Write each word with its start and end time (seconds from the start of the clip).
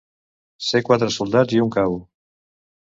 Ser 0.69 0.81
quatre 0.87 1.11
soldats 1.19 1.59
i 1.59 1.63
un 1.67 1.71
cabo. 1.79 2.05